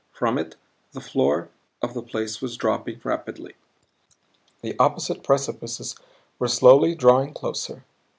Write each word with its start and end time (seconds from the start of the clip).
From 0.11 0.39
it 0.39 0.55
the 0.93 0.99
floor 0.99 1.49
of 1.83 1.93
the 1.93 2.01
place 2.01 2.41
was 2.41 2.57
dropping 2.57 2.99
rapidly. 3.03 3.53
The 4.63 4.75
opposite 4.79 5.21
precipices 5.23 5.95
were 6.39 6.47
slowly 6.47 6.95
drawing 6.95 7.35
closer. 7.35 7.85